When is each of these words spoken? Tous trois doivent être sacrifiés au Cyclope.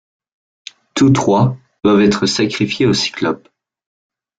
Tous 0.95 1.11
trois 1.11 1.57
doivent 1.83 2.01
être 2.01 2.25
sacrifiés 2.25 2.87
au 2.87 2.93
Cyclope. 2.95 3.47